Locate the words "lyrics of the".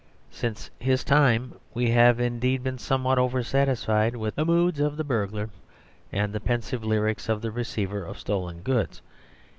6.83-7.51